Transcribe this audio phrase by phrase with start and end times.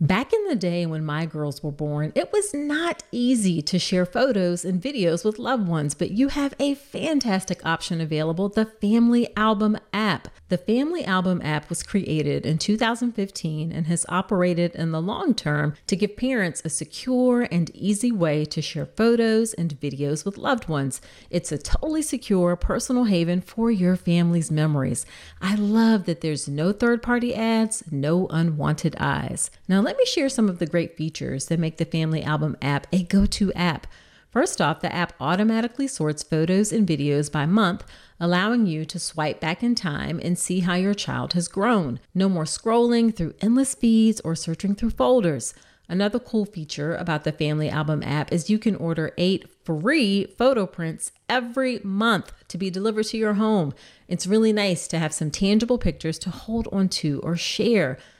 [0.00, 4.04] Back in the day when my girls were born, it was not easy to share
[4.04, 9.34] photos and videos with loved ones, but you have a fantastic option available the Family
[9.38, 10.28] Album app.
[10.48, 15.74] The Family Album app was created in 2015 and has operated in the long term
[15.88, 20.68] to give parents a secure and easy way to share photos and videos with loved
[20.68, 21.00] ones.
[21.30, 25.04] It's a totally secure personal haven for your family's memories.
[25.42, 29.50] I love that there's no third party ads, no unwanted eyes.
[29.66, 32.86] Now, let me share some of the great features that make the Family Album app
[32.92, 33.88] a go to app.
[34.30, 37.84] First off, the app automatically sorts photos and videos by month,
[38.18, 42.00] allowing you to swipe back in time and see how your child has grown.
[42.14, 45.54] No more scrolling through endless feeds or searching through folders.
[45.88, 50.66] Another cool feature about the Family Album app is you can order eight free photo
[50.66, 53.72] prints every month to be delivered to your home.
[54.08, 57.98] It's really nice to have some tangible pictures to hold onto or share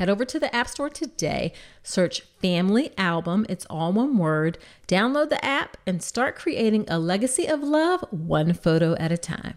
[0.00, 1.52] Head over to the App Store today,
[1.82, 4.56] search Family Album, it's all one word,
[4.88, 9.56] download the app, and start creating a legacy of love one photo at a time.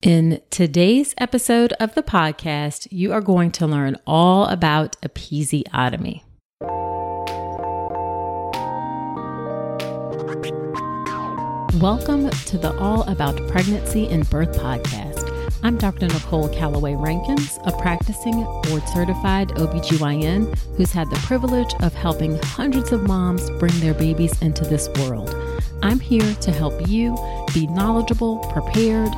[0.00, 6.22] In today's episode of the podcast, you are going to learn all about episiotomy.
[11.80, 15.13] Welcome to the All About Pregnancy and Birth podcast.
[15.64, 16.08] I'm Dr.
[16.08, 22.92] Nicole Calloway Rankins, a practicing board certified OBGYN who's had the privilege of helping hundreds
[22.92, 25.34] of moms bring their babies into this world.
[25.82, 27.16] I'm here to help you
[27.54, 29.08] be knowledgeable, prepared,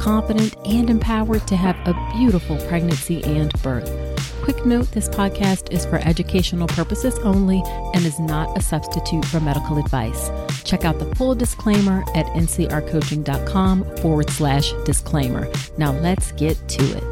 [0.00, 4.01] confident, and empowered to have a beautiful pregnancy and birth.
[4.42, 7.62] Quick note this podcast is for educational purposes only
[7.94, 10.30] and is not a substitute for medical advice.
[10.64, 15.48] Check out the full disclaimer at ncrcoaching.com forward slash disclaimer.
[15.78, 17.04] Now let's get to it.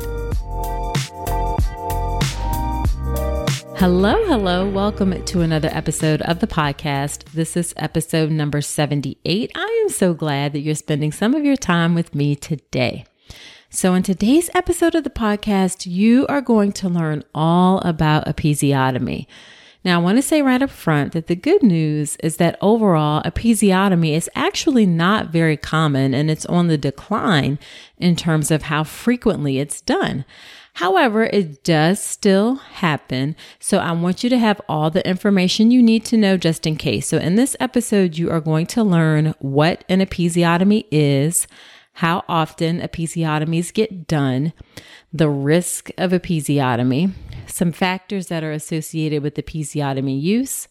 [3.78, 4.68] Hello, hello.
[4.68, 7.22] Welcome to another episode of the podcast.
[7.32, 9.52] This is episode number 78.
[9.54, 13.04] I am so glad that you're spending some of your time with me today.
[13.72, 19.28] So, in today's episode of the podcast, you are going to learn all about episiotomy.
[19.84, 23.22] Now, I want to say right up front that the good news is that overall,
[23.22, 27.60] episiotomy is actually not very common and it's on the decline
[27.96, 30.24] in terms of how frequently it's done.
[30.74, 33.36] However, it does still happen.
[33.60, 36.74] So I want you to have all the information you need to know just in
[36.74, 37.06] case.
[37.06, 41.46] So in this episode, you are going to learn what an episiotomy is,
[42.00, 44.54] how often episiotomies get done,
[45.12, 47.12] the risk of episiotomy,
[47.46, 50.66] some factors that are associated with episiotomy use,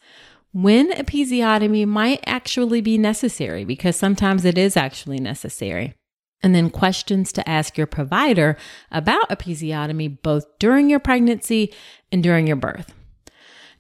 [0.53, 5.93] when episiotomy might actually be necessary, because sometimes it is actually necessary.
[6.41, 8.57] And then questions to ask your provider
[8.89, 11.71] about episiotomy both during your pregnancy
[12.11, 12.91] and during your birth.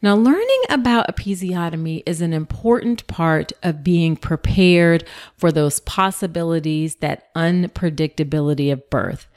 [0.01, 5.03] Now, learning about episiotomy is an important part of being prepared
[5.35, 9.27] for those possibilities, that unpredictability of birth.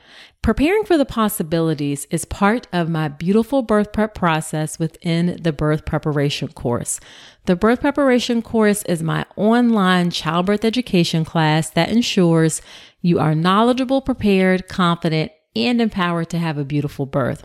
[0.41, 5.85] Preparing for the possibilities is part of my beautiful birth prep process within the birth
[5.85, 7.01] preparation course.
[7.47, 12.63] The birth preparation course is my online childbirth education class that ensures
[13.01, 17.45] you are knowledgeable, prepared, confident, and empowered to have a beautiful birth.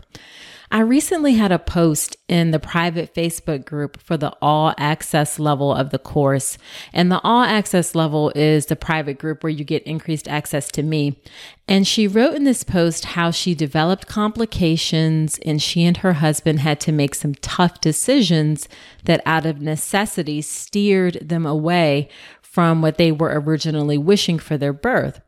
[0.70, 5.72] I recently had a post in the private Facebook group for the all access level
[5.72, 6.58] of the course.
[6.92, 10.82] And the all access level is the private group where you get increased access to
[10.82, 11.22] me.
[11.66, 16.60] And she wrote in this post how she developed complications and she and her husband
[16.60, 18.68] had to make some tough decisions
[19.04, 22.10] that out of necessity steered them away
[22.42, 25.22] from what they were originally wishing for their birth.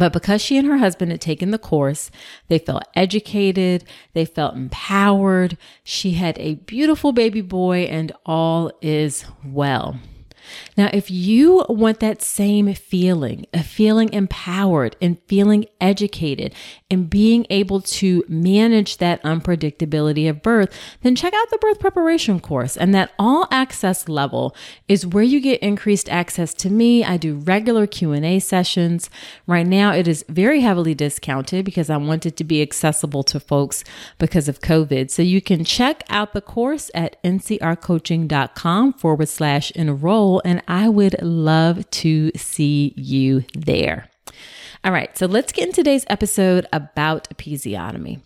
[0.00, 2.10] But because she and her husband had taken the course,
[2.48, 5.58] they felt educated, they felt empowered.
[5.84, 10.00] She had a beautiful baby boy, and all is well.
[10.76, 16.54] Now, if you want that same feeling of feeling empowered and feeling educated
[16.90, 22.40] and being able to manage that unpredictability of birth, then check out the birth preparation
[22.40, 22.76] course.
[22.76, 24.54] And that all access level
[24.88, 27.04] is where you get increased access to me.
[27.04, 29.10] I do regular Q&A sessions.
[29.46, 33.40] Right now it is very heavily discounted because I want it to be accessible to
[33.40, 33.84] folks
[34.18, 35.10] because of COVID.
[35.10, 41.20] So you can check out the course at ncrcoaching.com forward slash enroll and I would
[41.22, 44.08] love to see you there.
[44.82, 48.22] All right, so let's get in today's episode about episiotomy.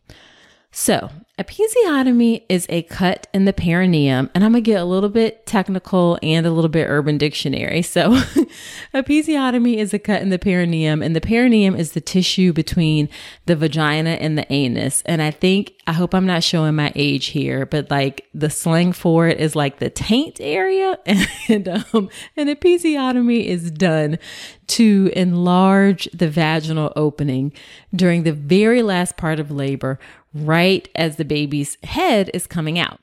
[0.76, 5.46] So, episiotomy is a cut in the perineum, and I'm gonna get a little bit
[5.46, 7.80] technical and a little bit urban dictionary.
[7.80, 8.10] So,
[8.94, 13.08] episiotomy is a cut in the perineum, and the perineum is the tissue between
[13.46, 15.04] the vagina and the anus.
[15.06, 18.92] And I think, I hope I'm not showing my age here, but like the slang
[18.92, 24.18] for it is like the taint area, and um, an episiotomy is done
[24.66, 27.52] to enlarge the vaginal opening
[27.94, 30.00] during the very last part of labor
[30.34, 32.98] right as the baby's head is coming out.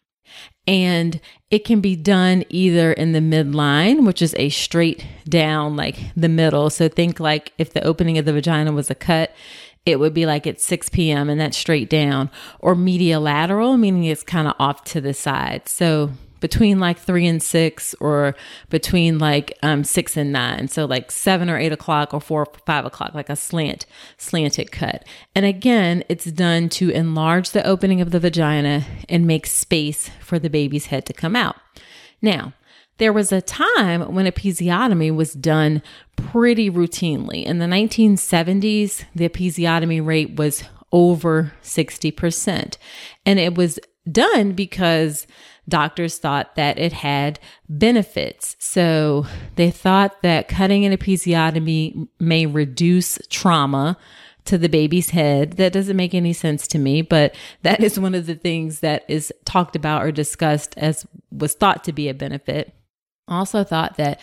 [0.67, 1.19] And
[1.49, 6.29] it can be done either in the midline, which is a straight down, like the
[6.29, 6.69] middle.
[6.69, 9.33] So think like if the opening of the vagina was a cut,
[9.85, 11.29] it would be like at 6 p.m.
[11.29, 12.29] and that's straight down,
[12.59, 15.67] or medial-lateral, meaning it's kind of off to the side.
[15.67, 18.35] So between like three and six or
[18.69, 20.67] between like um, six and nine.
[20.67, 23.85] So like seven or eight o'clock or four or five o'clock, like a slant,
[24.17, 25.05] slanted cut.
[25.33, 30.37] And again, it's done to enlarge the opening of the vagina and make space for
[30.37, 31.55] the baby's head to come out.
[32.21, 32.53] Now,
[32.97, 35.81] there was a time when episiotomy was done
[36.15, 37.43] pretty routinely.
[37.43, 42.77] In the 1970s, the episiotomy rate was over 60%.
[43.25, 43.79] And it was
[44.11, 45.25] done because
[45.67, 48.55] doctors thought that it had benefits.
[48.59, 49.25] So
[49.55, 53.97] they thought that cutting an episiotomy may reduce trauma
[54.45, 55.53] to the baby's head.
[55.53, 59.05] That doesn't make any sense to me, but that is one of the things that
[59.07, 62.73] is talked about or discussed as was thought to be a benefit.
[63.27, 64.19] Also thought that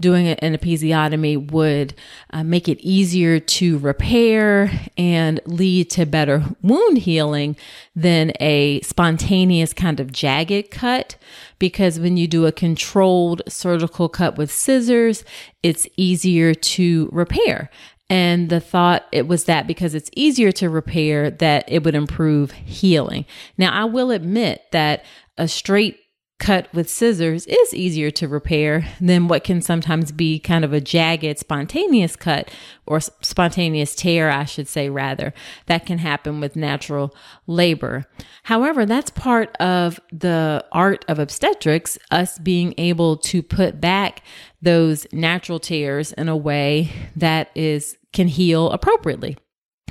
[0.00, 1.94] doing an episiotomy would
[2.30, 7.56] uh, make it easier to repair and lead to better wound healing
[7.94, 11.16] than a spontaneous kind of jagged cut.
[11.58, 15.24] Because when you do a controlled surgical cut with scissors,
[15.62, 17.70] it's easier to repair.
[18.10, 22.50] And the thought it was that because it's easier to repair, that it would improve
[22.50, 23.24] healing.
[23.56, 25.04] Now, I will admit that
[25.38, 25.98] a straight
[26.42, 30.80] cut with scissors is easier to repair than what can sometimes be kind of a
[30.80, 32.50] jagged, spontaneous cut
[32.84, 35.32] or spontaneous tear, I should say, rather,
[35.66, 37.14] that can happen with natural
[37.46, 38.06] labor.
[38.42, 44.22] However, that's part of the art of obstetrics, us being able to put back
[44.60, 49.36] those natural tears in a way that is can heal appropriately.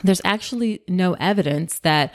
[0.04, 2.14] There's actually no evidence that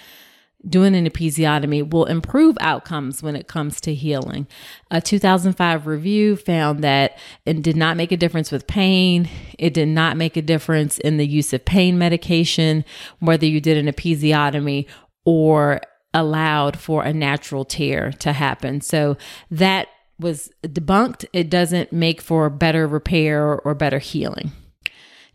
[0.69, 4.47] doing an episiotomy will improve outcomes when it comes to healing.
[4.91, 9.29] A 2005 review found that it did not make a difference with pain.
[9.59, 12.85] It did not make a difference in the use of pain medication,
[13.21, 14.87] whether you did an episiotomy
[15.25, 15.81] or
[16.15, 18.81] allowed for a natural tear to happen.
[18.81, 19.17] So
[19.51, 21.27] that was debunked.
[21.33, 24.53] It doesn't make for better repair or better healing.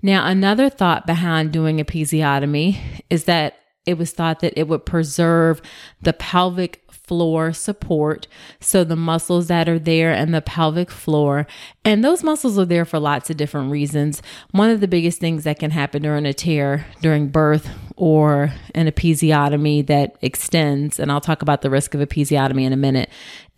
[0.01, 5.61] Now, another thought behind doing episiotomy is that it was thought that it would preserve
[6.01, 8.25] the pelvic floor support.
[8.61, 11.45] So the muscles that are there and the pelvic floor.
[11.83, 14.21] And those muscles are there for lots of different reasons.
[14.51, 18.88] One of the biggest things that can happen during a tear during birth or an
[18.88, 23.09] episiotomy that extends, and I'll talk about the risk of episiotomy in a minute,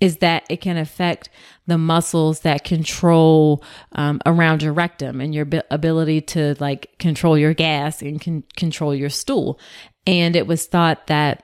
[0.01, 1.29] is that it can affect
[1.65, 3.63] the muscles that control
[3.93, 8.93] um, around your rectum and your ability to like control your gas and can control
[8.93, 9.59] your stool.
[10.05, 11.43] And it was thought that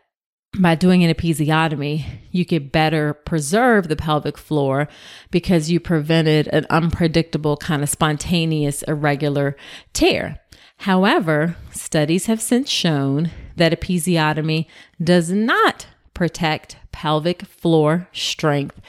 [0.57, 4.87] by doing an episiotomy, you could better preserve the pelvic floor
[5.31, 9.55] because you prevented an unpredictable kind of spontaneous irregular
[9.93, 10.39] tear.
[10.77, 14.65] However, studies have since shown that episiotomy
[15.03, 18.79] does not protect pelvic floor strength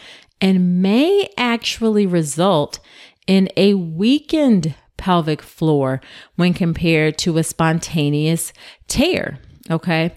[0.41, 2.79] and may actually result
[3.27, 6.00] in a weakened pelvic floor
[6.37, 8.53] when compared to a spontaneous
[8.89, 9.39] tear.
[9.71, 10.12] Okay.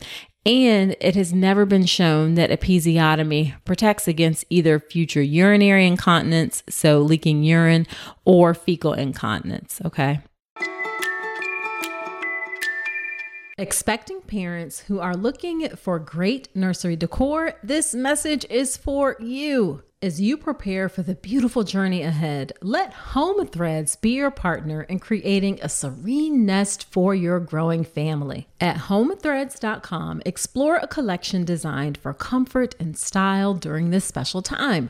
[0.46, 7.00] And it has never been shown that episiotomy protects against either future urinary incontinence, so
[7.00, 7.88] leaking urine,
[8.26, 9.80] or fecal incontinence.
[9.86, 10.20] Okay.
[13.58, 19.84] Expecting parents who are looking for great nursery decor, this message is for you.
[20.02, 24.98] As you prepare for the beautiful journey ahead, let Home Threads be your partner in
[24.98, 28.48] creating a serene nest for your growing family.
[28.60, 34.90] At homethreads.com, explore a collection designed for comfort and style during this special time.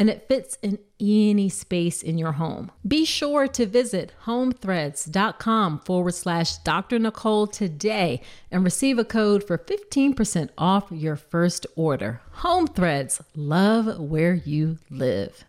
[0.00, 2.72] and it fits in any space in your home.
[2.88, 6.98] Be sure to visit homethreads.com forward slash Dr.
[6.98, 12.22] Nicole today and receive a code for 15% off your first order.
[12.36, 15.44] Home Threads, love where you live.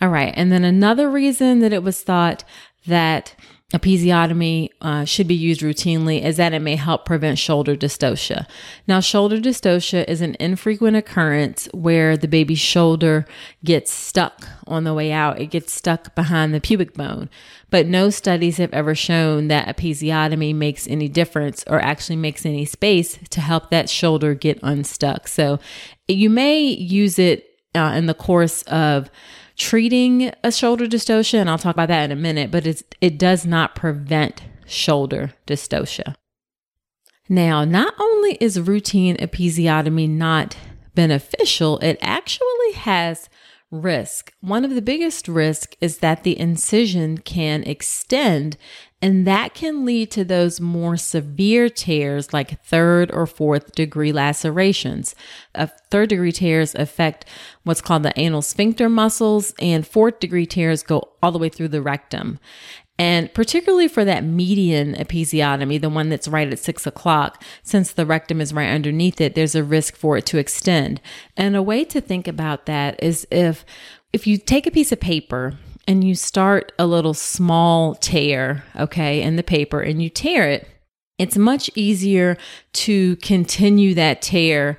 [0.00, 2.44] All right, and then another reason that it was thought
[2.86, 3.34] that
[3.74, 8.46] episiotomy uh, should be used routinely is that it may help prevent shoulder dystocia.
[8.86, 13.26] Now, shoulder dystocia is an infrequent occurrence where the baby's shoulder
[13.64, 15.40] gets stuck on the way out.
[15.40, 17.28] It gets stuck behind the pubic bone.
[17.68, 22.66] But no studies have ever shown that episiotomy makes any difference or actually makes any
[22.66, 25.26] space to help that shoulder get unstuck.
[25.26, 25.58] So
[26.06, 27.44] you may use it
[27.74, 29.10] uh, in the course of
[29.56, 33.18] treating a shoulder dystocia, and I'll talk about that in a minute, but it's, it
[33.18, 36.14] does not prevent shoulder dystocia.
[37.28, 40.56] Now, not only is routine episiotomy not
[40.94, 43.28] beneficial, it actually has
[43.70, 44.32] risk.
[44.40, 48.56] One of the biggest risks is that the incision can extend
[49.06, 55.14] and that can lead to those more severe tears like third or fourth degree lacerations.
[55.54, 57.24] A third degree tears affect
[57.62, 61.68] what's called the anal sphincter muscles and fourth degree tears go all the way through
[61.68, 62.40] the rectum.
[62.98, 68.06] And particularly for that median episiotomy, the one that's right at six o'clock, since the
[68.06, 71.00] rectum is right underneath it, there's a risk for it to extend.
[71.36, 73.64] And a way to think about that is if,
[74.12, 79.22] if you take a piece of paper and you start a little small tear, okay,
[79.22, 80.68] in the paper and you tear it,
[81.18, 82.36] it's much easier
[82.72, 84.76] to continue that tear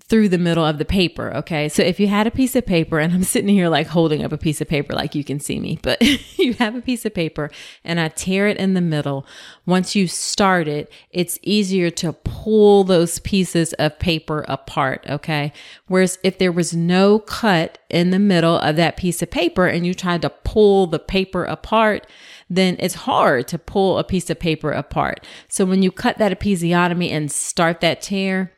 [0.00, 1.32] through the middle of the paper.
[1.36, 1.68] Okay.
[1.68, 4.32] So if you had a piece of paper, and I'm sitting here like holding up
[4.32, 6.02] a piece of paper, like you can see me, but
[6.38, 7.50] you have a piece of paper
[7.84, 9.24] and I tear it in the middle.
[9.66, 15.04] Once you start it, it's easier to pull those pieces of paper apart.
[15.08, 15.52] Okay.
[15.86, 19.86] Whereas if there was no cut in the middle of that piece of paper and
[19.86, 22.04] you tried to pull the paper apart,
[22.50, 25.24] then it's hard to pull a piece of paper apart.
[25.48, 28.53] So when you cut that episiotomy and start that tear,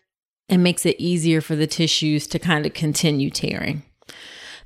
[0.49, 3.83] and makes it easier for the tissues to kind of continue tearing.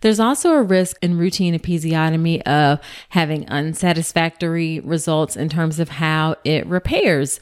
[0.01, 6.37] There's also a risk in routine episiotomy of having unsatisfactory results in terms of how
[6.45, 7.39] it repairs.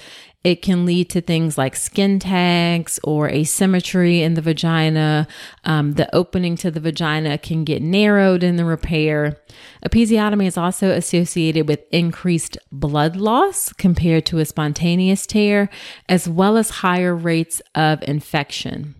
[0.48, 5.28] It can lead to things like skin tags or asymmetry in the vagina.
[5.64, 9.42] Um, the opening to the vagina can get narrowed in the repair.
[9.84, 15.68] Episiotomy is also associated with increased blood loss compared to a spontaneous tear,
[16.08, 18.94] as well as higher rates of infection.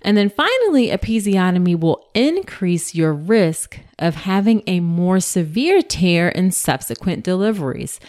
[0.00, 6.52] And then finally, episiotomy will increase your risk of having a more severe tear in
[6.52, 8.00] subsequent deliveries.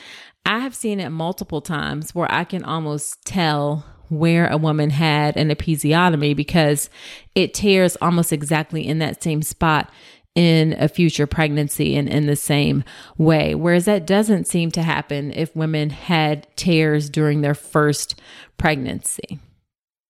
[0.46, 5.38] I have seen it multiple times where I can almost tell where a woman had
[5.38, 6.89] an episiotomy because
[7.36, 9.91] it tears almost exactly in that same spot
[10.36, 12.84] in a future pregnancy and in the same
[13.17, 13.53] way.
[13.55, 18.19] Whereas that doesn't seem to happen if women had tears during their first
[18.58, 19.39] pregnancy.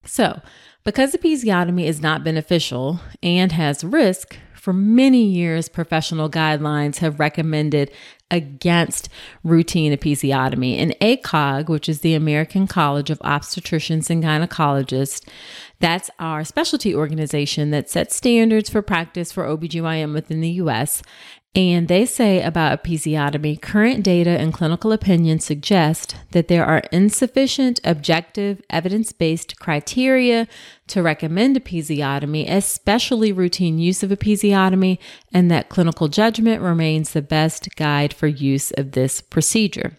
[0.05, 0.41] So,
[0.83, 7.91] because episiotomy is not beneficial and has risk, for many years, professional guidelines have recommended
[8.31, 9.09] against
[9.43, 10.77] routine episiotomy.
[10.77, 15.27] And ACOG, which is the American College of Obstetricians and Gynecologists,
[15.79, 21.01] that's our specialty organization that sets standards for practice for OBGYN within the US.
[21.56, 27.79] And they say about episiotomy current data and clinical opinion suggest that there are insufficient
[27.84, 30.48] objective evidence based criteria
[30.88, 35.00] to recommend episiotomy, especially routine use of episiotomy,
[35.34, 39.98] and that clinical judgment remains the best guide for use of this procedure.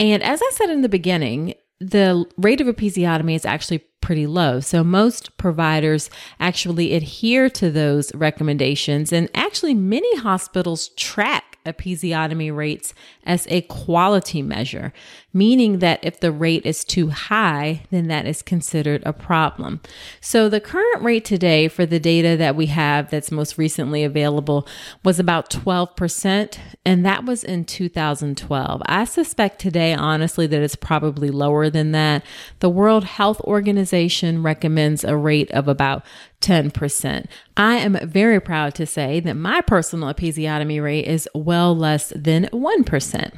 [0.00, 4.60] And as I said in the beginning, the rate of episiotomy is actually pretty low.
[4.60, 12.94] So most providers actually adhere to those recommendations and actually many hospitals track episiotomy rates
[13.24, 14.92] as a quality measure,
[15.32, 19.80] meaning that if the rate is too high, then that is considered a problem.
[20.20, 24.66] So the current rate today for the data that we have that's most recently available
[25.04, 28.82] was about 12%, and that was in 2012.
[28.86, 32.24] I suspect today, honestly, that it's probably lower than that.
[32.60, 36.04] The World Health Organization recommends a rate of about
[36.44, 37.26] 10%.
[37.56, 42.44] I am very proud to say that my personal episiotomy rate is well less than
[42.52, 43.32] 1%.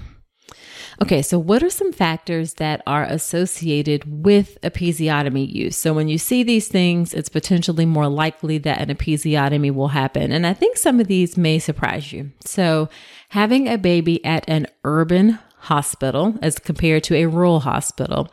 [1.02, 5.76] Okay, so what are some factors that are associated with episiotomy use?
[5.76, 10.32] So when you see these things, it's potentially more likely that an episiotomy will happen.
[10.32, 12.32] And I think some of these may surprise you.
[12.44, 12.88] So
[13.28, 18.32] having a baby at an urban hospital as compared to a rural hospital,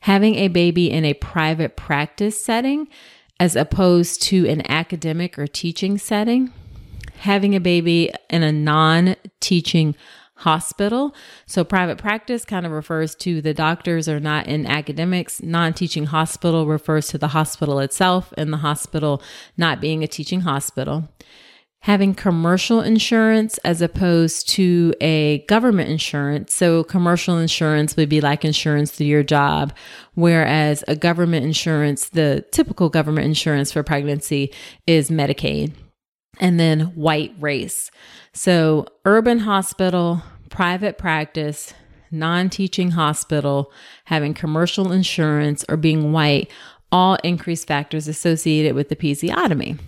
[0.00, 2.88] having a baby in a private practice setting
[3.42, 6.52] as opposed to an academic or teaching setting.
[7.16, 9.96] Having a baby in a non teaching
[10.36, 11.12] hospital.
[11.44, 15.42] So, private practice kind of refers to the doctors are not in academics.
[15.42, 19.20] Non teaching hospital refers to the hospital itself and the hospital
[19.56, 21.08] not being a teaching hospital
[21.82, 26.54] having commercial insurance as opposed to a government insurance.
[26.54, 29.74] So commercial insurance would be like insurance through your job,
[30.14, 34.52] whereas a government insurance, the typical government insurance for pregnancy
[34.86, 35.72] is Medicaid.
[36.40, 37.90] And then white race.
[38.32, 41.74] So urban hospital, private practice,
[42.10, 43.70] non teaching hospital,
[44.04, 46.50] having commercial insurance, or being white,
[46.90, 49.78] all increase factors associated with the episiotomy.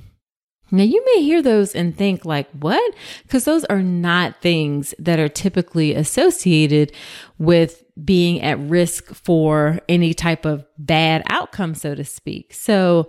[0.71, 2.94] Now, you may hear those and think, like, what?
[3.22, 6.92] Because those are not things that are typically associated
[7.38, 12.53] with being at risk for any type of bad outcome, so to speak.
[12.55, 13.09] So,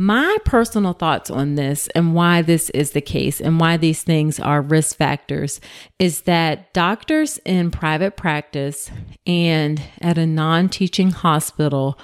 [0.00, 4.38] my personal thoughts on this and why this is the case and why these things
[4.38, 5.60] are risk factors
[5.98, 8.92] is that doctors in private practice
[9.26, 11.98] and at a non teaching hospital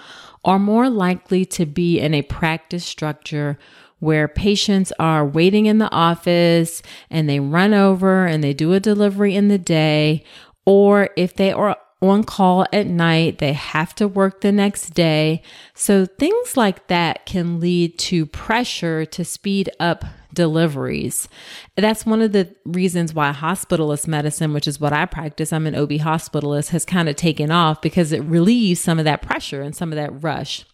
[0.45, 3.59] are more likely to be in a practice structure
[4.05, 8.81] where patients are waiting in the office and they run over and they do a
[8.81, 10.23] delivery in the day,
[10.65, 15.43] or if they are on call at night, they have to work the next day.
[15.75, 21.29] So things like that can lead to pressure to speed up deliveries.
[21.77, 25.75] That's one of the reasons why hospitalist medicine, which is what I practice, I'm an
[25.75, 29.75] OB hospitalist, has kind of taken off because it relieves some of that pressure and
[29.75, 30.65] some of that rush.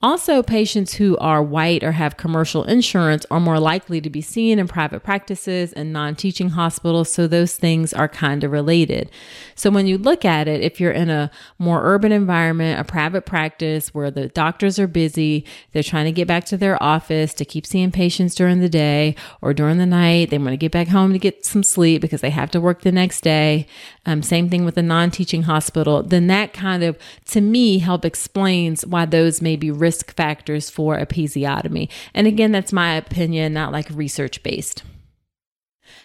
[0.00, 4.60] Also, patients who are white or have commercial insurance are more likely to be seen
[4.60, 7.10] in private practices and non teaching hospitals.
[7.10, 9.10] So, those things are kind of related.
[9.56, 13.26] So, when you look at it, if you're in a more urban environment, a private
[13.26, 17.44] practice where the doctors are busy, they're trying to get back to their office to
[17.44, 20.86] keep seeing patients during the day or during the night, they want to get back
[20.86, 23.66] home to get some sleep because they have to work the next day.
[24.06, 26.04] Um, same thing with a non teaching hospital.
[26.04, 30.98] Then that kind of, to me, help explains why those may be risk factors for
[30.98, 31.88] episiotomy.
[32.12, 34.82] And again, that's my opinion, not like research based.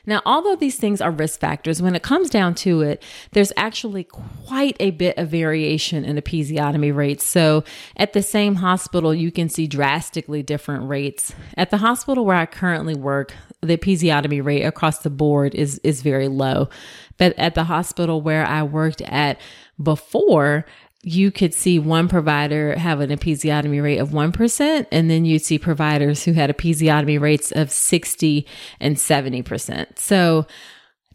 [0.06, 4.06] Now, although these things are risk factors, when it comes down to it, there's actually
[4.06, 7.26] quite a bit of variation in episiotomy rates.
[7.26, 7.65] So,
[7.98, 11.36] at the same hospital, you can see drastically different rates.
[11.58, 16.02] At the hospital where I currently work, the episiotomy rate across the board is is
[16.02, 16.69] very low.
[17.17, 19.39] But at the hospital where I worked at
[19.82, 20.65] before,
[21.04, 25.60] you could see one provider have an episiotomy rate of 1%, and then you'd see
[25.60, 28.48] providers who had episiotomy rates of 60
[28.80, 30.00] and 70%.
[30.00, 30.48] So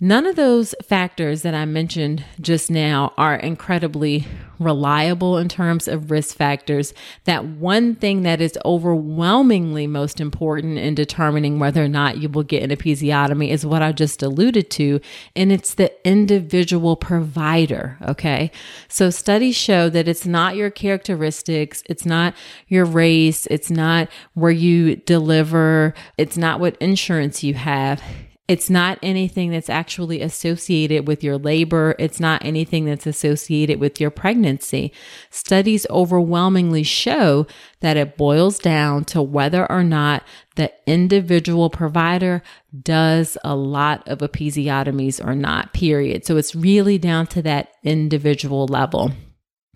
[0.01, 4.29] None of those factors that I mentioned just now are incredibly
[4.61, 6.95] reliable in terms of risk factors.
[7.25, 12.45] That one thing that is overwhelmingly most important in determining whether or not you will
[12.45, 15.01] get an episiotomy is what I just alluded to,
[15.35, 17.99] and it's the individual provider.
[18.03, 18.53] Okay.
[18.87, 22.35] So studies show that it's not your characteristics, it's not
[22.69, 28.01] your race, it's not where you deliver, it's not what insurance you have
[28.49, 31.95] It's not anything that's actually associated with your labor.
[31.99, 34.91] It's not anything that's associated with your pregnancy.
[35.29, 37.47] Studies overwhelmingly show
[37.81, 40.23] that it boils down to whether or not
[40.57, 42.43] the individual provider
[42.83, 46.25] does a lot of episiotomies or not, period.
[46.25, 49.13] So it's really down to that individual level.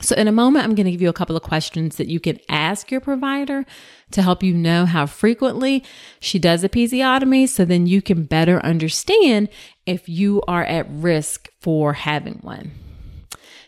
[0.01, 2.19] So, in a moment, I'm going to give you a couple of questions that you
[2.19, 3.65] can ask your provider
[4.11, 5.85] to help you know how frequently
[6.19, 9.49] she does episiotomy so then you can better understand
[9.87, 12.73] if you are at risk for having one.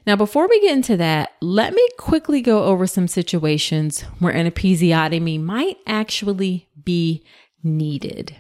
[0.07, 4.51] Now, before we get into that, let me quickly go over some situations where an
[4.51, 7.25] episiotomy might actually be
[7.63, 8.37] needed.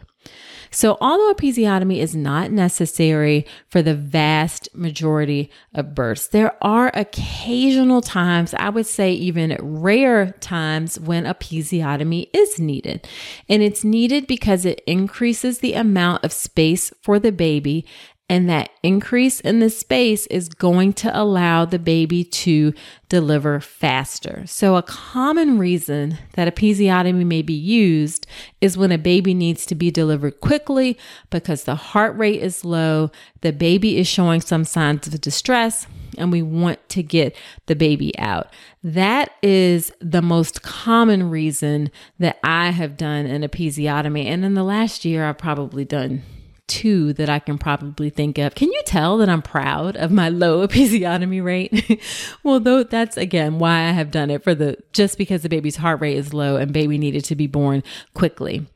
[0.74, 8.00] So, although episiotomy is not necessary for the vast majority of births, there are occasional
[8.00, 13.06] times, I would say even rare times, when episiotomy is needed.
[13.48, 17.86] And it's needed because it increases the amount of space for the baby
[18.28, 22.72] and that increase in the space is going to allow the baby to
[23.10, 24.44] deliver faster.
[24.46, 28.26] So, a common reason that episiotomy may be used
[28.62, 30.96] is when a baby needs to be delivered quickly
[31.28, 33.10] because the heart rate is low,
[33.42, 38.18] the baby is showing some signs of distress, and we want to get the baby
[38.18, 38.48] out.
[38.82, 44.24] That is the most common reason that I have done an episiotomy.
[44.24, 46.22] And in the last year, I've probably done
[46.66, 48.54] two that I can probably think of.
[48.54, 52.02] Can you tell that I'm proud of my low episiotomy rate?
[52.42, 55.76] well, though that's again why I have done it for the just because the baby's
[55.76, 57.82] heart rate is low and baby needed to be born
[58.14, 58.66] quickly.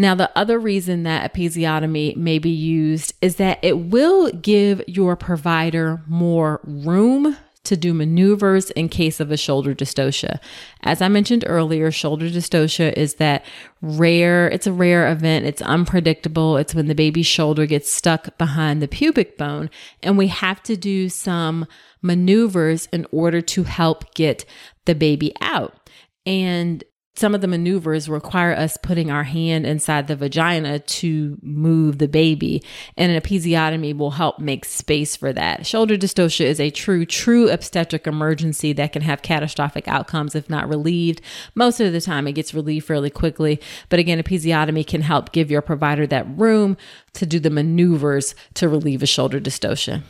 [0.00, 5.16] Now, the other reason that episiotomy may be used is that it will give your
[5.16, 7.36] provider more room
[7.68, 10.40] to do maneuvers in case of a shoulder dystocia.
[10.82, 13.44] As I mentioned earlier, shoulder dystocia is that
[13.80, 15.46] rare, it's a rare event.
[15.46, 16.56] It's unpredictable.
[16.56, 19.70] It's when the baby's shoulder gets stuck behind the pubic bone
[20.02, 21.66] and we have to do some
[22.02, 24.44] maneuvers in order to help get
[24.84, 25.90] the baby out.
[26.26, 26.84] And
[27.18, 32.08] some of the maneuvers require us putting our hand inside the vagina to move the
[32.08, 32.62] baby,
[32.96, 35.66] and an episiotomy will help make space for that.
[35.66, 40.68] Shoulder dystocia is a true, true obstetric emergency that can have catastrophic outcomes if not
[40.68, 41.20] relieved.
[41.54, 45.50] Most of the time, it gets relieved fairly quickly, but again, episiotomy can help give
[45.50, 46.76] your provider that room
[47.14, 50.02] to do the maneuvers to relieve a shoulder dystocia.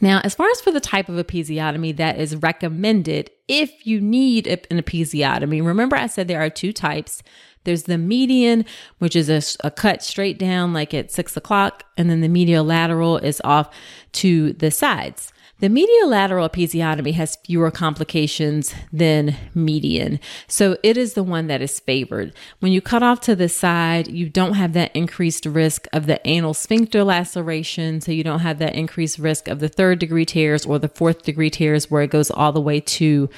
[0.00, 4.46] Now, as far as for the type of episiotomy that is recommended if you need
[4.46, 7.22] an episiotomy, remember I said there are two types.
[7.64, 8.64] There's the median,
[8.98, 12.64] which is a, a, cut straight down like at six o'clock, and then the medial
[12.64, 13.74] lateral is off
[14.12, 15.32] to the sides.
[15.60, 20.20] The medial lateral episiotomy has fewer complications than median.
[20.46, 22.32] So it is the one that is favored.
[22.60, 26.20] When you cut off to the side, you don't have that increased risk of the
[26.24, 28.00] anal sphincter laceration.
[28.00, 31.24] So you don't have that increased risk of the third degree tears or the fourth
[31.24, 33.28] degree tears where it goes all the way to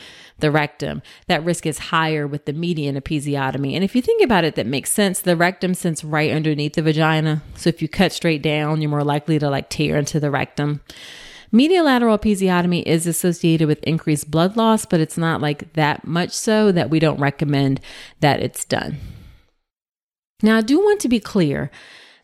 [0.41, 1.01] the rectum.
[1.27, 3.75] That risk is higher with the median episiotomy.
[3.75, 5.21] And if you think about it, that makes sense.
[5.21, 7.43] The rectum sits right underneath the vagina.
[7.55, 10.83] So if you cut straight down, you're more likely to like tear into the rectum.
[11.53, 16.31] Medial lateral episiotomy is associated with increased blood loss, but it's not like that much
[16.31, 17.81] so that we don't recommend
[18.21, 18.99] that it's done.
[20.43, 21.71] Now, I do want to be clear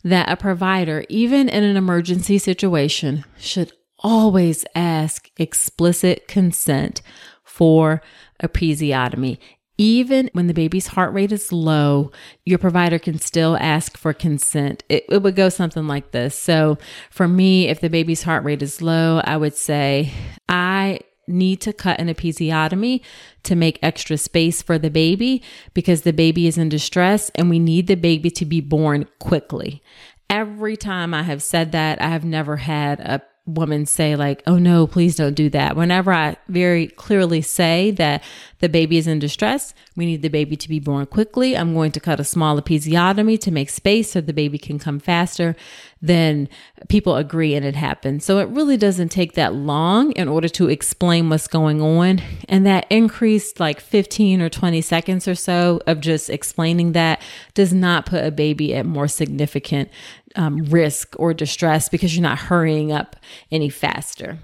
[0.04, 7.02] that a provider, even in an emergency situation, should always ask explicit consent
[7.42, 8.00] for
[8.42, 9.38] episiotomy.
[9.78, 12.10] Even when the baby's heart rate is low,
[12.44, 14.84] your provider can still ask for consent.
[14.88, 16.38] It, it, would go something like this.
[16.38, 16.78] So,
[17.10, 20.12] for me, if the baby's heart rate is low, I would say,
[20.48, 23.00] I need to cut an episiotomy
[23.42, 25.42] to make extra space for the baby
[25.74, 29.82] because the baby is in distress and we need the baby to be born quickly.
[30.30, 34.58] Every time I have said that, I have never had a women say like oh
[34.58, 35.76] no please don't do that.
[35.76, 38.22] Whenever i very clearly say that
[38.58, 41.56] the baby is in distress we need the baby to be born quickly.
[41.56, 44.98] I'm going to cut a small episiotomy to make space so the baby can come
[44.98, 45.56] faster
[46.00, 46.48] then
[46.88, 48.24] people agree and it happens.
[48.24, 52.20] So it really doesn't take that long in order to explain what's going on.
[52.48, 57.20] And that increased like 15 or 20 seconds or so of just explaining that
[57.54, 59.88] does not put a baby at more significant
[60.36, 63.16] um, risk or distress because you're not hurrying up
[63.50, 64.38] any faster.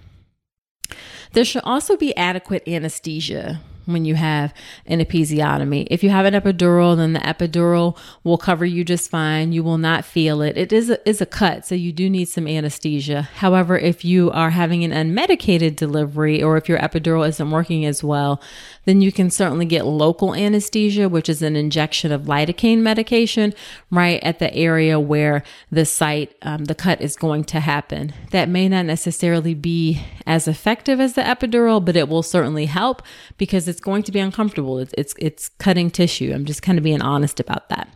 [1.33, 4.55] There should also be adequate anesthesia when you have
[4.87, 5.87] an episiotomy.
[5.91, 9.53] If you have an epidural, then the epidural will cover you just fine.
[9.53, 10.57] You will not feel it.
[10.57, 13.23] It is a, is a cut, so you do need some anesthesia.
[13.37, 18.05] However, if you are having an unmedicated delivery or if your epidural isn't working as
[18.05, 18.41] well,
[18.85, 23.55] then you can certainly get local anesthesia, which is an injection of lidocaine medication
[23.91, 28.13] right at the area where the site, um, the cut is going to happen.
[28.31, 33.03] That may not necessarily be as effective as the epidural, but it will certainly help
[33.39, 34.79] because it's going to be uncomfortable.
[34.79, 36.33] It's, it's, it's cutting tissue.
[36.35, 37.89] I'm just kind of being honest about that.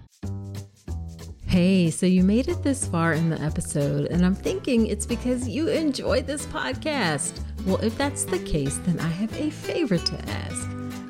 [1.46, 5.48] Hey, so you made it this far in the episode, and I'm thinking it's because
[5.48, 7.40] you enjoyed this podcast.
[7.64, 10.85] Well, if that's the case, then I have a favor to ask.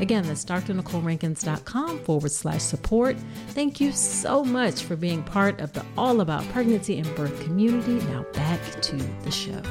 [0.00, 3.16] Again, that's drnicolerankins.com forward slash support.
[3.48, 8.04] Thank you so much for being part of the All About Pregnancy and Birth community.
[8.06, 9.62] Now back to the show.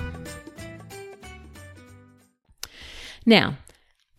[3.26, 3.58] Now,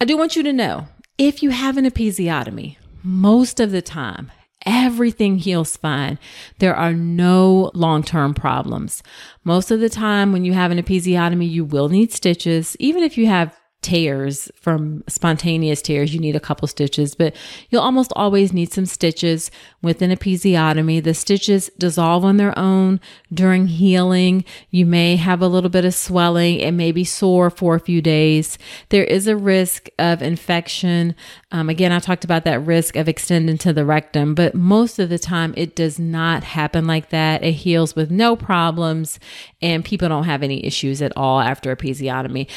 [0.01, 0.89] I do want you to know
[1.19, 4.33] if you have an episiotomy, most of the time,
[4.67, 6.19] everything heals fine.
[6.59, 9.03] There are no long term problems.
[9.45, 12.77] Most of the time, when you have an episiotomy, you will need stitches.
[12.81, 13.55] Even if you have
[13.85, 17.37] tears from spontaneous tears, you need a couple stitches, but
[17.69, 19.51] you'll almost always need some stitches
[19.83, 21.05] with an episiotomy.
[21.05, 22.99] The stitches dissolve on their own
[23.33, 24.45] during healing.
[24.71, 26.61] You may have a little bit of swelling.
[26.61, 28.57] It may be sore for a few days.
[28.89, 31.15] There is a risk of infection.
[31.53, 35.11] Um, again, I talked about that risk of extending to the rectum, but most of
[35.11, 37.45] the time it does not happen like that.
[37.45, 39.21] It heals with no problems
[39.61, 42.49] and people don't have any issues at all after episiotomy.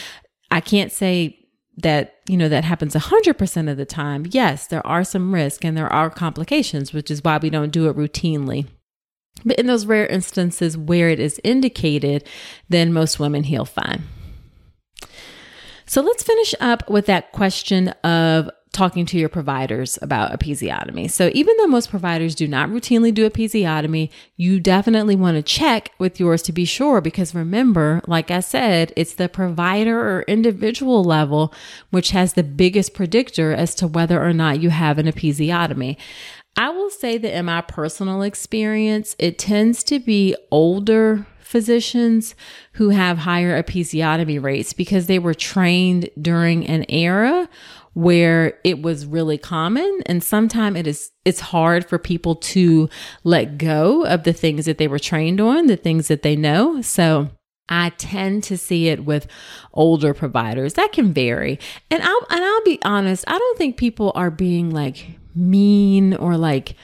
[0.52, 4.26] I can't say that, you know, that happens 100% of the time.
[4.30, 7.88] Yes, there are some risks and there are complications, which is why we don't do
[7.88, 8.68] it routinely.
[9.46, 12.28] But in those rare instances where it is indicated,
[12.70, 14.04] then most women heal fine.
[15.86, 21.10] So let's finish up with that question of talking to your providers about episiotomy.
[21.10, 25.90] So even though most providers do not routinely do episiotomy, you definitely want to check
[25.98, 31.04] with yours to be sure because remember, like I said, it's the provider or individual
[31.04, 31.52] level
[31.90, 35.98] which has the biggest predictor as to whether or not you have an episiotomy.
[36.56, 42.36] I will say that in my personal experience, it tends to be older physicians
[42.74, 47.48] who have higher episiotomy rates because they were trained during an era
[47.98, 52.88] where it was really common and sometimes it is it's hard for people to
[53.24, 56.80] let go of the things that they were trained on the things that they know
[56.80, 57.28] so
[57.68, 59.28] I tend to see it with
[59.74, 60.76] older providers.
[60.76, 61.60] That can vary.
[61.92, 65.06] And I'll and I'll be honest, I don't think people are being like
[65.36, 66.76] mean or like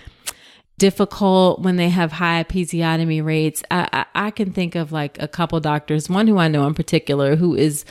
[0.78, 3.64] difficult when they have high episiotomy rates.
[3.72, 6.74] I, I, I can think of like a couple doctors, one who I know in
[6.74, 7.86] particular who is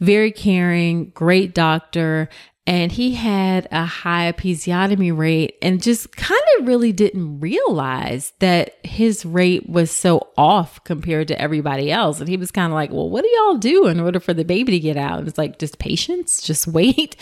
[0.00, 2.28] very caring, great doctor.
[2.68, 8.84] And he had a high episiotomy rate and just kind of really didn't realize that
[8.84, 12.18] his rate was so off compared to everybody else.
[12.18, 14.44] And he was kind of like, well, what do y'all do in order for the
[14.44, 15.20] baby to get out?
[15.20, 17.14] And it's like, just patience, just wait.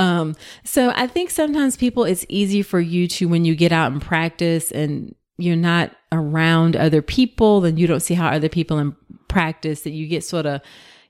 [0.00, 3.92] Um, so I think sometimes people, it's easy for you to, when you get out
[3.92, 8.78] and practice and you're not around other people and you don't see how other people
[8.78, 8.96] in
[9.28, 10.60] practice that you get sort of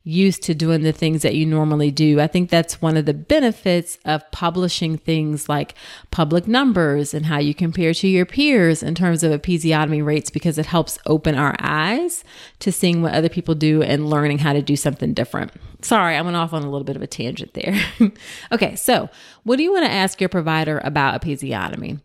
[0.03, 2.21] used to doing the things that you normally do.
[2.21, 5.75] I think that's one of the benefits of publishing things like
[6.11, 10.57] public numbers and how you compare to your peers in terms of episiotomy rates because
[10.57, 12.25] it helps open our eyes
[12.61, 15.53] to seeing what other people do and learning how to do something different.
[15.83, 17.79] Sorry, I went off on a little bit of a tangent there.
[18.53, 19.11] okay, so
[19.43, 22.01] what do you want to ask your provider about episiotomy?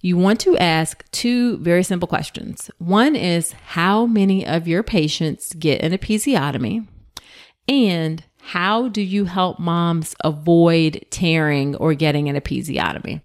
[0.00, 2.70] You want to ask two very simple questions.
[2.78, 6.86] One is how many of your patients get an episiotomy?
[7.68, 13.20] And how do you help moms avoid tearing or getting an episiotomy?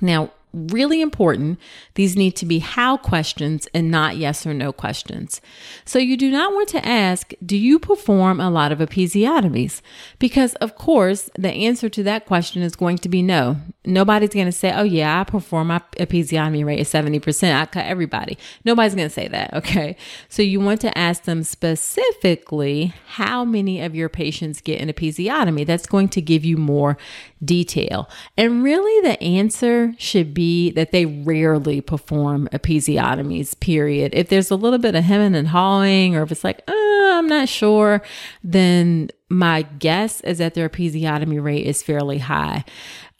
[0.00, 1.58] Now, really important.
[1.94, 5.40] These need to be how questions and not yes or no questions.
[5.84, 9.80] So you do not want to ask, do you perform a lot of episiotomies?
[10.18, 13.56] Because of course, the answer to that question is going to be no.
[13.84, 17.54] Nobody's going to say, oh yeah, I perform my episiotomy rate is 70%.
[17.54, 18.36] I cut everybody.
[18.64, 19.50] Nobody's going to say that.
[19.60, 19.96] Okay.
[20.30, 25.66] So you want to ask them specifically how many of your patients get an episiotomy.
[25.66, 26.96] That's going to give you more
[27.44, 28.08] detail.
[28.38, 30.39] And really the answer should be
[30.74, 34.14] that they rarely perform episiotomies, period.
[34.14, 37.26] If there's a little bit of hemming and hawing, or if it's like, uh, I'm
[37.26, 38.02] not sure,
[38.42, 42.64] then my guess is that their episiotomy rate is fairly high.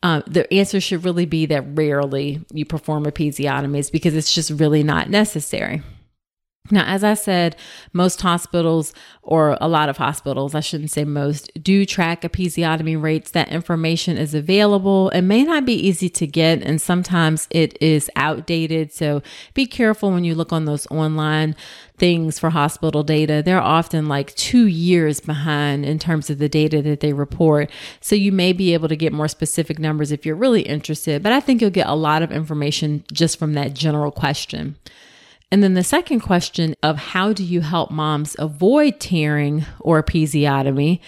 [0.03, 4.83] Um, the answer should really be that rarely you perform episiotomies because it's just really
[4.83, 5.83] not necessary.
[6.73, 7.57] Now, as I said,
[7.93, 8.93] most hospitals,
[9.23, 13.31] or a lot of hospitals, I shouldn't say most, do track episiotomy rates.
[13.33, 15.09] That information is available.
[15.11, 18.93] It may not be easy to get, and sometimes it is outdated.
[18.93, 19.23] So
[19.55, 21.57] be careful when you look on those online
[21.99, 23.43] things for hospital data.
[23.45, 27.71] They're often like two years behind in terms of the data that they report.
[28.01, 31.33] So you may be able to get more specific numbers if you're really interested, but
[31.33, 34.77] I think you'll get a lot of information just from that general question.
[35.53, 41.01] And then the second question of how do you help moms avoid tearing or episiotomy?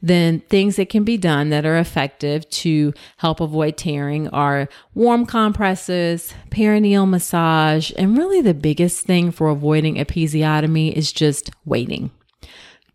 [0.00, 5.26] Then things that can be done that are effective to help avoid tearing are warm
[5.26, 12.10] compresses, perineal massage, and really the biggest thing for avoiding episiotomy is just waiting.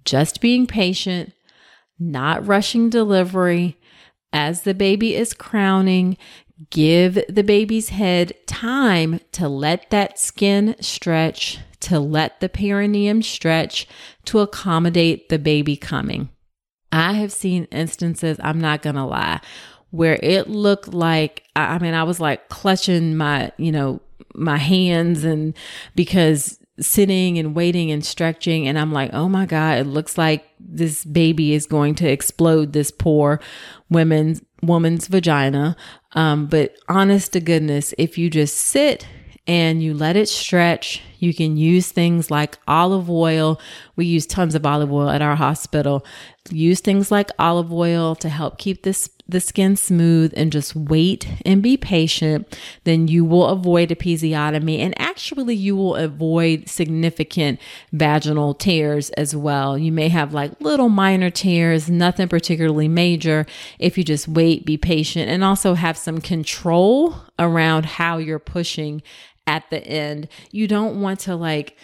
[0.06, 1.34] Just being patient,
[2.00, 3.78] not rushing delivery,
[4.34, 6.18] as the baby is crowning,
[6.70, 13.88] Give the baby's head time to let that skin stretch, to let the perineum stretch,
[14.26, 16.30] to accommodate the baby coming.
[16.94, 19.41] I have seen instances, I'm not going to lie,
[19.89, 24.02] where it looked like, I mean, I was like clutching my, you know,
[24.34, 25.56] my hands and
[25.94, 30.46] because sitting and waiting and stretching and I'm like, "Oh my god, it looks like
[30.60, 33.39] this baby is going to explode this poor
[33.89, 35.75] woman's woman's vagina."
[36.13, 39.08] Um, but honest to goodness, if you just sit
[39.47, 43.60] and you let it stretch, you can use things like olive oil.
[43.96, 46.06] We use tons of olive oil at our hospital.
[46.52, 51.28] Use things like olive oil to help keep this the skin smooth and just wait
[51.46, 57.60] and be patient, then you will avoid episiotomy and actually you will avoid significant
[57.92, 59.78] vaginal tears as well.
[59.78, 63.46] You may have like little minor tears, nothing particularly major
[63.80, 69.02] if you just wait, be patient, and also have some control around how you're pushing
[69.47, 70.27] at the end.
[70.51, 71.77] You don't want to like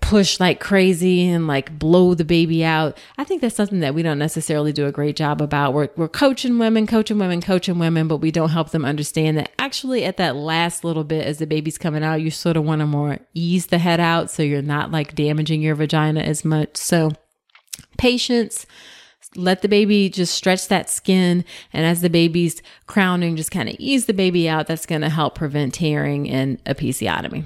[0.00, 2.98] push like crazy and like blow the baby out.
[3.16, 5.72] I think that's something that we don't necessarily do a great job about.
[5.72, 9.52] We're, we're coaching women, coaching women, coaching women, but we don't help them understand that
[9.58, 12.80] actually at that last little bit as the baby's coming out, you sort of want
[12.80, 16.76] to more ease the head out so you're not like damaging your vagina as much.
[16.76, 17.12] So
[17.96, 18.66] patience
[19.34, 21.44] let the baby just stretch that skin.
[21.72, 24.66] And as the baby's crowning, just kind of ease the baby out.
[24.66, 27.44] That's going to help prevent tearing and episiotomy.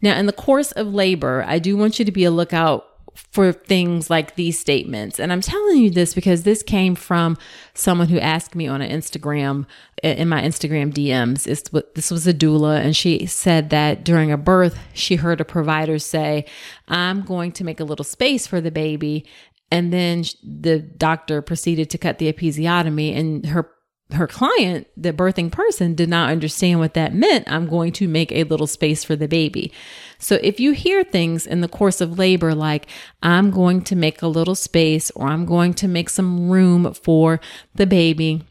[0.00, 2.88] Now, in the course of labor, I do want you to be a lookout
[3.32, 5.18] for things like these statements.
[5.18, 7.36] And I'm telling you this because this came from
[7.74, 9.66] someone who asked me on an Instagram
[10.02, 11.46] in my Instagram DMs.
[11.46, 15.44] It's, this was a doula, and she said that during a birth, she heard a
[15.44, 16.46] provider say,
[16.86, 19.26] I'm going to make a little space for the baby.
[19.70, 23.70] And then the doctor proceeded to cut the episiotomy, and her
[24.12, 27.50] her client, the birthing person, did not understand what that meant.
[27.50, 29.70] I'm going to make a little space for the baby.
[30.18, 32.86] So if you hear things in the course of labor like,
[33.22, 37.38] I'm going to make a little space or I'm going to make some room for
[37.74, 38.44] the baby,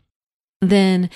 [0.61, 1.09] then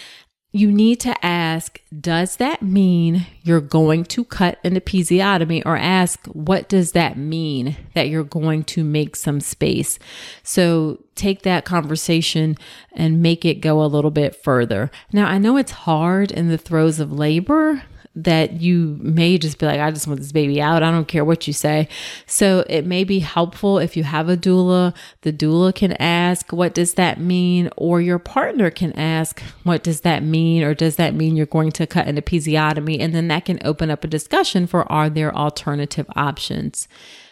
[0.54, 6.26] you need to ask, does that mean you're going to cut an episiotomy or ask,
[6.28, 9.98] what does that mean that you're going to make some space?
[10.44, 12.58] So take that conversation
[12.92, 14.92] and make it go a little bit further.
[15.14, 17.84] Now, I know it's hard in the throes of labor
[18.14, 20.84] that you may just be like, I just want this baby out.
[20.84, 21.88] I don't care what you say.
[22.26, 24.94] So it may be helpful if you have a doula.
[25.22, 27.70] The doula can ask, What does that mean?
[27.78, 30.64] Or your partner can ask, What does that mean?
[30.64, 33.00] Or does that mean you're going to cut an episiotomy?
[33.00, 36.90] And then that can open up a discussion for are there alternative options?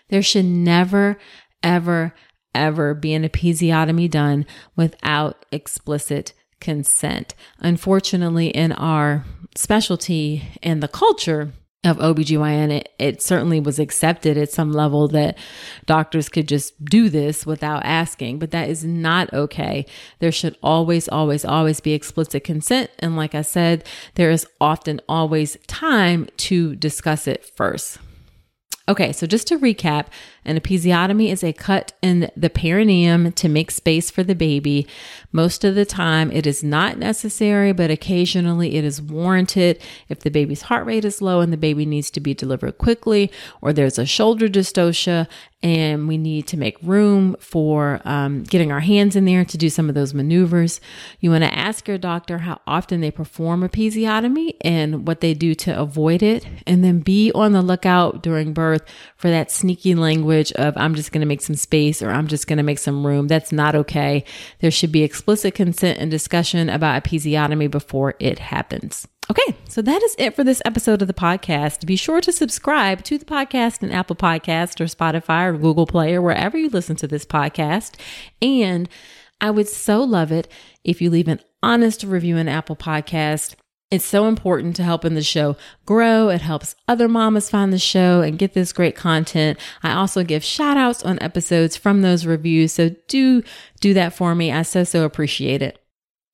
[0.07, 1.17] There should never,
[1.61, 2.13] ever,
[2.55, 4.45] ever be an episiotomy done
[4.77, 7.35] without explicit consent.
[7.59, 9.25] Unfortunately, in our
[9.55, 11.51] specialty and the culture
[11.85, 15.37] of OBGYN, it, it certainly was accepted at some level that
[15.85, 19.85] doctors could just do this without asking, but that is not okay.
[20.19, 22.91] There should always, always, always be explicit consent.
[22.99, 23.85] And like I said,
[24.15, 27.97] there is often always time to discuss it first.
[28.89, 30.07] Okay, so just to recap,
[30.45, 34.87] an episiotomy is a cut in the perineum to make space for the baby.
[35.31, 40.31] Most of the time, it is not necessary, but occasionally it is warranted if the
[40.31, 43.31] baby's heart rate is low and the baby needs to be delivered quickly,
[43.61, 45.27] or there's a shoulder dystocia
[45.61, 49.69] and we need to make room for um, getting our hands in there to do
[49.69, 50.79] some of those maneuvers.
[51.19, 55.53] You want to ask your doctor how often they perform episiotomy and what they do
[55.55, 58.83] to avoid it, and then be on the lookout during birth
[59.17, 62.47] for that sneaky language of I'm just going to make some space or I'm just
[62.47, 63.27] going to make some room.
[63.27, 64.23] That's not okay.
[64.59, 69.07] There should be explicit consent and discussion about episiotomy before it happens.
[69.31, 71.85] Okay, so that is it for this episode of the podcast.
[71.85, 76.15] Be sure to subscribe to the podcast in Apple Podcast or Spotify or Google Play
[76.15, 77.93] or wherever you listen to this podcast.
[78.41, 78.89] And
[79.39, 80.51] I would so love it
[80.83, 83.55] if you leave an honest review in Apple Podcast.
[83.91, 86.29] It's so important to helping the show grow.
[86.29, 89.57] It helps other mamas find the show and get this great content.
[89.81, 92.73] I also give shout outs on episodes from those reviews.
[92.73, 93.41] So do
[93.79, 94.51] do that for me.
[94.51, 95.83] I so, so appreciate it.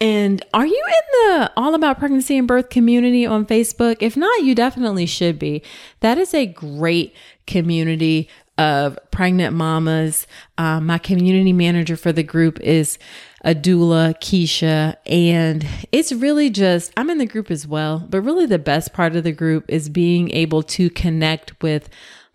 [0.01, 3.97] And are you in the All About Pregnancy and Birth community on Facebook?
[4.01, 5.64] If not, you definitely should be.
[6.01, 7.16] That is a great
[7.47, 8.28] community
[8.58, 10.28] of pregnant mamas.
[10.58, 12.97] Um, my community manager for the group is
[13.45, 18.47] a doula, Keisha, and it's really just, I'm in the group as well, but really
[18.47, 21.87] the best part of the group is being able to connect with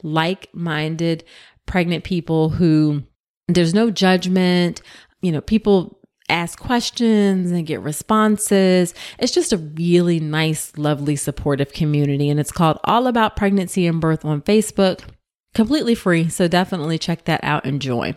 [0.04, 1.24] like minded
[1.66, 3.02] pregnant people who
[3.48, 4.82] there's no judgment.
[5.20, 5.98] You know, people
[6.28, 8.94] ask questions and get responses.
[9.18, 12.30] It's just a really nice, lovely, supportive community.
[12.30, 15.00] And it's called All About Pregnancy and Birth on Facebook,
[15.54, 16.28] completely free.
[16.28, 18.14] So definitely check that out and join.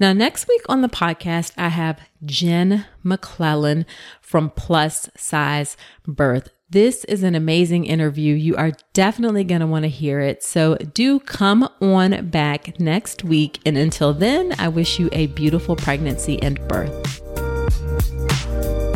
[0.00, 3.84] Now, next week on the podcast, I have Jen McLellan
[4.22, 5.76] from Plus Size
[6.06, 6.48] Birth.
[6.70, 8.34] This is an amazing interview.
[8.34, 10.42] You are definitely going to want to hear it.
[10.42, 13.60] So do come on back next week.
[13.66, 17.49] And until then, I wish you a beautiful pregnancy and birth.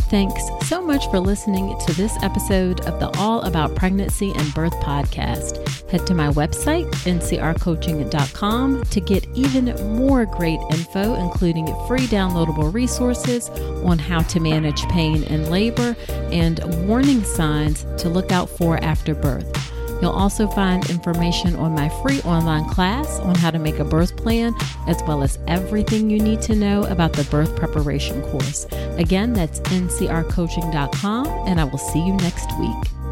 [0.08, 4.74] Thanks so much for listening to this episode of the All About Pregnancy and Birth
[4.74, 5.90] podcast.
[5.90, 13.48] Head to my website, ncrcoaching.com, to get even more great info, including free downloadable resources
[13.84, 19.14] on how to manage pain in labor and warning signs to look out for after
[19.14, 19.73] birth.
[20.04, 24.18] You'll also find information on my free online class on how to make a birth
[24.18, 24.54] plan,
[24.86, 28.66] as well as everything you need to know about the birth preparation course.
[28.98, 33.03] Again, that's ncrcoaching.com, and I will see you next week.